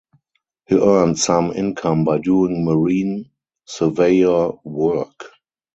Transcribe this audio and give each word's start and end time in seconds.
He 0.65 0.75
earned 0.75 1.19
some 1.19 1.51
income 1.51 2.05
by 2.05 2.17
doing 2.17 2.65
marine 2.65 3.29
surveyor 3.67 4.53
work. 4.63 5.25